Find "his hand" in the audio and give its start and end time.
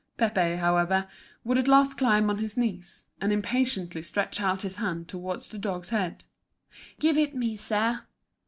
4.63-5.07